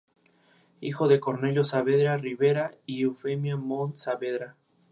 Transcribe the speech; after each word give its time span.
Hijo 0.79 1.07
de 1.07 1.19
Cornelio 1.19 1.63
Saavedra 1.63 2.17
Rivera 2.17 2.71
y 2.87 3.03
"Eufemia 3.03 3.55
Montt 3.55 3.97
Saavedra". 3.97 4.55